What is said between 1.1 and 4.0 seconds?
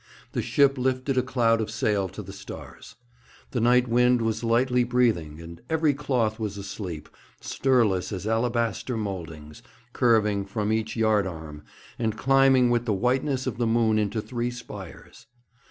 a cloud of sail to the stars. The night